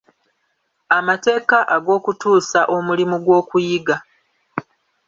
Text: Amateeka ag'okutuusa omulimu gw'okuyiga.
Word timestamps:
Amateeka 0.97 1.57
ag'okutuusa 1.75 2.61
omulimu 2.75 3.17
gw'okuyiga. 3.23 3.95